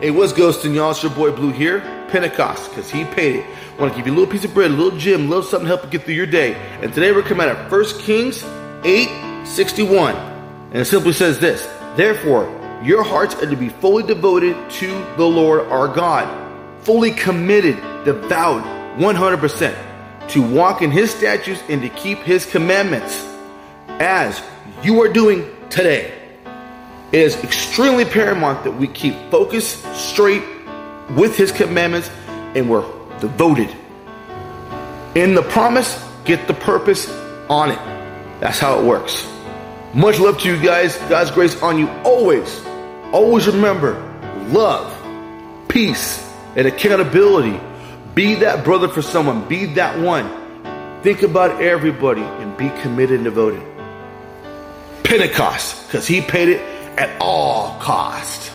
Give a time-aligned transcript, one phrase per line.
[0.00, 0.92] Hey, what's ghosting, y'all?
[0.92, 1.80] It's your boy Blue here.
[2.08, 3.46] Pentecost, because he paid it.
[3.78, 5.68] Want to give you a little piece of bread, a little gym, a little something
[5.68, 6.54] to help you get through your day.
[6.80, 8.42] And today we're coming out of 1 Kings
[8.82, 10.16] 8 61.
[10.16, 11.66] And it simply says this
[11.96, 12.48] Therefore,
[12.82, 16.26] your hearts are to be fully devoted to the Lord our God,
[16.82, 17.76] fully committed,
[18.06, 18.64] devout,
[18.96, 23.22] 100%, to walk in his statutes and to keep his commandments,
[23.86, 24.42] as
[24.82, 26.19] you are doing today.
[27.12, 30.44] It is extremely paramount that we keep focused straight
[31.10, 32.08] with His commandments
[32.54, 33.74] and we're devoted.
[35.16, 37.10] In the promise, get the purpose
[37.48, 37.78] on it.
[38.40, 39.28] That's how it works.
[39.92, 40.96] Much love to you guys.
[41.08, 42.64] God's grace on you always.
[43.12, 43.94] Always remember
[44.50, 44.96] love,
[45.68, 47.60] peace, and accountability.
[48.14, 51.02] Be that brother for someone, be that one.
[51.02, 53.62] Think about everybody and be committed and devoted.
[55.02, 58.49] Pentecost, because He paid it at all cost.